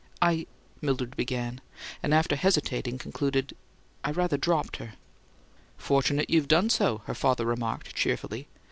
[0.19, 0.47] "I"
[0.81, 1.61] Mildred began;
[2.01, 3.55] and, after hesitating, concluded,
[4.03, 4.95] "I rather dropped her."
[5.77, 8.47] "Fortunate you've done so," her father remarked, cheerfully.